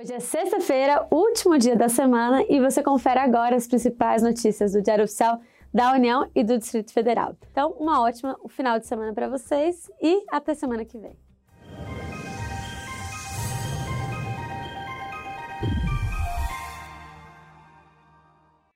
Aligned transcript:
Hoje 0.00 0.12
é 0.12 0.20
sexta-feira, 0.20 1.08
último 1.10 1.58
dia 1.58 1.74
da 1.74 1.88
semana, 1.88 2.44
e 2.48 2.60
você 2.60 2.80
confere 2.84 3.18
agora 3.18 3.56
as 3.56 3.66
principais 3.66 4.22
notícias 4.22 4.70
do 4.70 4.80
Diário 4.80 5.02
Oficial 5.02 5.40
da 5.74 5.92
União 5.92 6.30
e 6.36 6.44
do 6.44 6.56
Distrito 6.56 6.92
Federal. 6.92 7.36
Então, 7.50 7.72
uma 7.80 8.00
ótima 8.00 8.38
final 8.48 8.78
de 8.78 8.86
semana 8.86 9.12
para 9.12 9.28
vocês 9.28 9.90
e 10.00 10.24
até 10.30 10.54
semana 10.54 10.84
que 10.84 10.96
vem. 10.96 11.16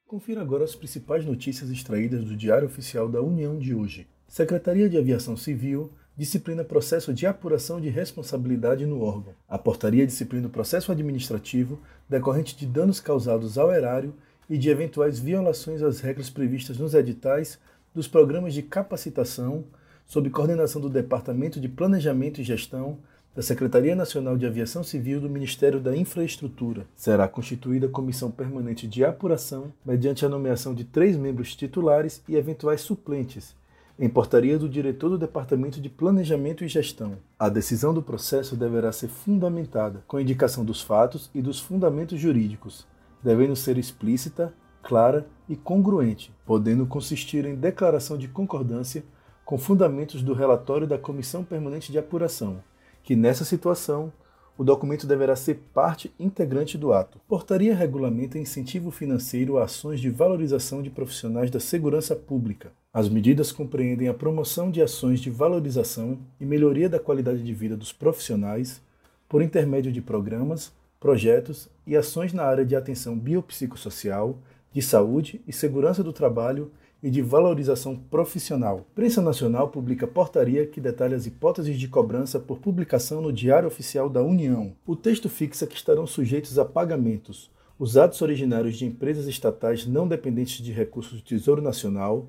Confira 0.04 0.40
agora 0.40 0.64
as 0.64 0.74
principais 0.74 1.24
notícias 1.24 1.70
extraídas 1.70 2.24
do 2.24 2.36
Diário 2.36 2.66
Oficial 2.66 3.08
da 3.08 3.22
União 3.22 3.56
de 3.56 3.72
hoje. 3.72 4.08
Secretaria 4.26 4.88
de 4.88 4.98
Aviação 4.98 5.36
Civil 5.36 5.92
disciplina 6.16 6.62
processo 6.62 7.12
de 7.12 7.26
apuração 7.26 7.80
de 7.80 7.88
responsabilidade 7.88 8.84
no 8.86 9.02
órgão. 9.02 9.34
A 9.48 9.58
portaria 9.58 10.06
disciplina 10.06 10.46
o 10.46 10.50
processo 10.50 10.92
administrativo 10.92 11.80
decorrente 12.08 12.56
de 12.56 12.66
danos 12.66 13.00
causados 13.00 13.56
ao 13.56 13.72
erário 13.72 14.14
e 14.48 14.58
de 14.58 14.68
eventuais 14.68 15.18
violações 15.18 15.82
às 15.82 16.00
regras 16.00 16.28
previstas 16.28 16.76
nos 16.76 16.94
editais 16.94 17.58
dos 17.94 18.06
programas 18.06 18.52
de 18.54 18.62
capacitação 18.62 19.64
sob 20.06 20.28
coordenação 20.30 20.80
do 20.80 20.90
Departamento 20.90 21.58
de 21.58 21.68
Planejamento 21.68 22.40
e 22.40 22.44
Gestão 22.44 22.98
da 23.34 23.40
Secretaria 23.40 23.96
Nacional 23.96 24.36
de 24.36 24.44
Aviação 24.44 24.84
Civil 24.84 25.18
do 25.18 25.30
Ministério 25.30 25.80
da 25.80 25.96
Infraestrutura. 25.96 26.84
Será 26.94 27.26
constituída 27.26 27.88
comissão 27.88 28.30
permanente 28.30 28.86
de 28.86 29.02
apuração 29.02 29.72
mediante 29.86 30.26
a 30.26 30.28
nomeação 30.28 30.74
de 30.74 30.84
três 30.84 31.16
membros 31.16 31.56
titulares 31.56 32.22
e 32.28 32.36
eventuais 32.36 32.82
suplentes, 32.82 33.54
em 33.98 34.08
portaria 34.08 34.58
do 34.58 34.68
diretor 34.68 35.10
do 35.10 35.18
Departamento 35.18 35.80
de 35.80 35.88
Planejamento 35.88 36.64
e 36.64 36.68
Gestão. 36.68 37.18
A 37.38 37.48
decisão 37.48 37.92
do 37.92 38.02
processo 38.02 38.56
deverá 38.56 38.90
ser 38.92 39.08
fundamentada 39.08 40.02
com 40.06 40.18
indicação 40.18 40.64
dos 40.64 40.80
fatos 40.80 41.30
e 41.34 41.42
dos 41.42 41.60
fundamentos 41.60 42.18
jurídicos, 42.18 42.86
devendo 43.22 43.54
ser 43.54 43.78
explícita, 43.78 44.52
clara 44.82 45.26
e 45.48 45.56
congruente, 45.56 46.34
podendo 46.44 46.86
consistir 46.86 47.44
em 47.44 47.54
declaração 47.54 48.16
de 48.16 48.28
concordância 48.28 49.04
com 49.44 49.58
fundamentos 49.58 50.22
do 50.22 50.34
relatório 50.34 50.86
da 50.86 50.98
Comissão 50.98 51.44
Permanente 51.44 51.92
de 51.92 51.98
Apuração 51.98 52.60
que 53.02 53.16
nessa 53.16 53.44
situação 53.44 54.12
o 54.56 54.64
documento 54.64 55.06
deverá 55.06 55.34
ser 55.34 55.54
parte 55.72 56.12
integrante 56.18 56.76
do 56.76 56.92
ato. 56.92 57.20
Portaria 57.26 57.74
regulamenta 57.74 58.38
incentivo 58.38 58.90
financeiro 58.90 59.58
a 59.58 59.64
ações 59.64 60.00
de 60.00 60.10
valorização 60.10 60.82
de 60.82 60.90
profissionais 60.90 61.50
da 61.50 61.58
segurança 61.58 62.14
pública. 62.14 62.70
As 62.92 63.08
medidas 63.08 63.50
compreendem 63.50 64.08
a 64.08 64.14
promoção 64.14 64.70
de 64.70 64.82
ações 64.82 65.20
de 65.20 65.30
valorização 65.30 66.18
e 66.38 66.44
melhoria 66.44 66.88
da 66.88 67.00
qualidade 67.00 67.42
de 67.42 67.54
vida 67.54 67.76
dos 67.76 67.92
profissionais 67.92 68.82
por 69.28 69.40
intermédio 69.40 69.90
de 69.90 70.02
programas, 70.02 70.70
projetos 71.00 71.68
e 71.86 71.96
ações 71.96 72.34
na 72.34 72.44
área 72.44 72.64
de 72.64 72.76
atenção 72.76 73.18
biopsicossocial, 73.18 74.38
de 74.72 74.82
saúde 74.82 75.40
e 75.48 75.52
segurança 75.52 76.02
do 76.02 76.12
trabalho 76.12 76.70
e 77.02 77.10
de 77.10 77.20
valorização 77.20 77.96
profissional. 77.96 78.86
Prensa 78.94 79.20
Nacional 79.20 79.68
publica 79.68 80.06
portaria 80.06 80.66
que 80.66 80.80
detalha 80.80 81.16
as 81.16 81.26
hipóteses 81.26 81.78
de 81.78 81.88
cobrança 81.88 82.38
por 82.38 82.58
publicação 82.58 83.20
no 83.20 83.32
Diário 83.32 83.66
Oficial 83.66 84.08
da 84.08 84.22
União. 84.22 84.72
O 84.86 84.94
texto 84.94 85.28
fixa 85.28 85.66
que 85.66 85.74
estarão 85.74 86.06
sujeitos 86.06 86.58
a 86.58 86.64
pagamentos 86.64 87.50
os 87.82 87.96
atos 87.96 88.22
originários 88.22 88.76
de 88.76 88.86
empresas 88.86 89.26
estatais 89.26 89.88
não 89.88 90.06
dependentes 90.06 90.62
de 90.62 90.70
recursos 90.70 91.20
do 91.20 91.26
Tesouro 91.26 91.60
Nacional, 91.60 92.28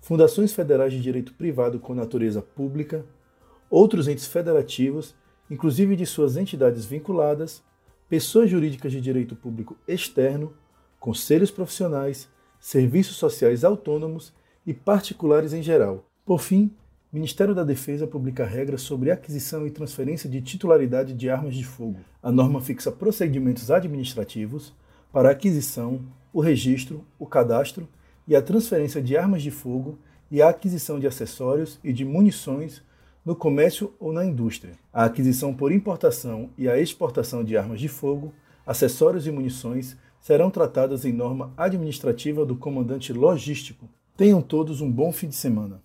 fundações 0.00 0.54
federais 0.54 0.94
de 0.94 1.00
direito 1.02 1.34
privado 1.34 1.78
com 1.78 1.94
natureza 1.94 2.40
pública, 2.40 3.04
outros 3.68 4.08
entes 4.08 4.26
federativos, 4.26 5.14
inclusive 5.50 5.94
de 5.94 6.06
suas 6.06 6.38
entidades 6.38 6.86
vinculadas, 6.86 7.62
pessoas 8.08 8.48
jurídicas 8.48 8.92
de 8.92 9.00
direito 9.00 9.36
público 9.36 9.76
externo, 9.86 10.54
conselhos 10.98 11.50
profissionais, 11.50 12.26
serviços 12.64 13.16
sociais 13.16 13.62
autônomos 13.62 14.32
e 14.66 14.72
particulares 14.72 15.52
em 15.52 15.62
geral. 15.62 16.02
Por 16.24 16.40
fim, 16.40 16.70
o 17.12 17.16
Ministério 17.16 17.54
da 17.54 17.62
Defesa 17.62 18.06
publica 18.06 18.46
regras 18.46 18.80
sobre 18.80 19.10
aquisição 19.10 19.66
e 19.66 19.70
transferência 19.70 20.30
de 20.30 20.40
titularidade 20.40 21.12
de 21.12 21.28
armas 21.28 21.54
de 21.54 21.62
fogo. 21.62 21.98
A 22.22 22.32
norma 22.32 22.62
fixa 22.62 22.90
procedimentos 22.90 23.70
administrativos 23.70 24.72
para 25.12 25.28
a 25.28 25.32
aquisição, 25.32 26.00
o 26.32 26.40
registro, 26.40 27.04
o 27.18 27.26
cadastro 27.26 27.86
e 28.26 28.34
a 28.34 28.40
transferência 28.40 29.02
de 29.02 29.14
armas 29.14 29.42
de 29.42 29.50
fogo 29.50 29.98
e 30.30 30.40
a 30.40 30.48
aquisição 30.48 30.98
de 30.98 31.06
acessórios 31.06 31.78
e 31.84 31.92
de 31.92 32.02
munições 32.02 32.82
no 33.26 33.36
comércio 33.36 33.92
ou 34.00 34.10
na 34.10 34.24
indústria, 34.24 34.72
a 34.90 35.04
aquisição 35.04 35.52
por 35.52 35.70
importação 35.70 36.48
e 36.56 36.66
a 36.66 36.78
exportação 36.78 37.44
de 37.44 37.58
armas 37.58 37.78
de 37.78 37.88
fogo, 37.88 38.32
acessórios 38.66 39.26
e 39.26 39.30
munições 39.30 39.98
serão 40.24 40.50
tratadas 40.50 41.04
em 41.04 41.12
norma 41.12 41.52
administrativa 41.54 42.46
do 42.46 42.56
comandante 42.56 43.12
logístico. 43.12 43.86
Tenham 44.16 44.40
todos 44.40 44.80
um 44.80 44.90
bom 44.90 45.12
fim 45.12 45.28
de 45.28 45.34
semana. 45.34 45.82